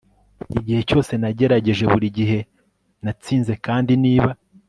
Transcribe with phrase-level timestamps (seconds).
[0.57, 2.39] igihe cyose nagerageje, burigihe
[3.03, 4.31] natsinze kandi niba